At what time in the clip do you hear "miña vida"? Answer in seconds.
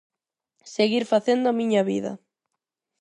1.59-2.11